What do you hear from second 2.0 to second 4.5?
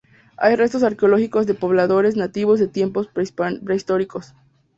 nativos de tiempos prehistóricos.